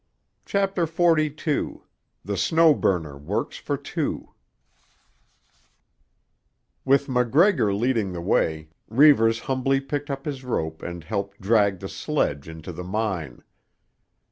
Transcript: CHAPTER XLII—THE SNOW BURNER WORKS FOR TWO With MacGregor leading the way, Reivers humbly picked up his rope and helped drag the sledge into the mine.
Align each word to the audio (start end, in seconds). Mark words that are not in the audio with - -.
CHAPTER 0.47 0.87
XLII—THE 0.87 2.35
SNOW 2.35 2.73
BURNER 2.73 3.19
WORKS 3.19 3.57
FOR 3.59 3.77
TWO 3.77 4.33
With 6.83 7.07
MacGregor 7.07 7.71
leading 7.71 8.11
the 8.11 8.19
way, 8.21 8.69
Reivers 8.87 9.41
humbly 9.41 9.79
picked 9.79 10.09
up 10.09 10.25
his 10.25 10.43
rope 10.43 10.81
and 10.81 11.03
helped 11.03 11.39
drag 11.39 11.81
the 11.81 11.87
sledge 11.87 12.49
into 12.49 12.71
the 12.71 12.83
mine. 12.83 13.43